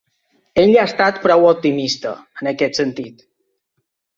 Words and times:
Ell 0.61 0.71
ha 0.77 0.85
estat 0.91 1.19
prou 1.27 1.45
optimista, 1.51 2.15
en 2.41 2.53
aquest 2.53 2.81
sentit. 2.83 3.23